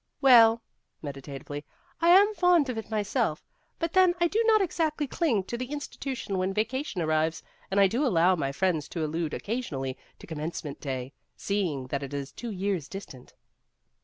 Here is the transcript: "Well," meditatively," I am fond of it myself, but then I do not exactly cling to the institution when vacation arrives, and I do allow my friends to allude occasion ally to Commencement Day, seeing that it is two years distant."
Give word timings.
"Well," 0.19 0.63
meditatively," 1.03 1.63
I 2.01 2.09
am 2.09 2.33
fond 2.33 2.69
of 2.69 2.77
it 2.79 2.89
myself, 2.89 3.45
but 3.77 3.93
then 3.93 4.15
I 4.19 4.27
do 4.27 4.43
not 4.47 4.59
exactly 4.59 5.05
cling 5.05 5.43
to 5.43 5.59
the 5.59 5.67
institution 5.71 6.39
when 6.39 6.55
vacation 6.55 7.03
arrives, 7.03 7.43
and 7.69 7.79
I 7.79 7.85
do 7.85 8.03
allow 8.03 8.35
my 8.35 8.51
friends 8.51 8.89
to 8.89 9.05
allude 9.05 9.31
occasion 9.35 9.75
ally 9.77 9.93
to 10.17 10.25
Commencement 10.25 10.79
Day, 10.79 11.13
seeing 11.37 11.85
that 11.89 12.01
it 12.01 12.15
is 12.15 12.31
two 12.31 12.49
years 12.49 12.87
distant." 12.87 13.35